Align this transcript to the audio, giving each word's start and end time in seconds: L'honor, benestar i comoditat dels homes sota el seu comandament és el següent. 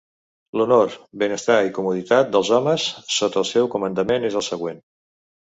L'honor, 0.59 0.95
benestar 1.23 1.57
i 1.67 1.73
comoditat 1.75 2.31
dels 2.37 2.49
homes 2.57 2.87
sota 3.19 3.41
el 3.43 3.47
seu 3.51 3.71
comandament 3.77 4.27
és 4.33 4.41
el 4.43 4.47
següent. 4.49 4.83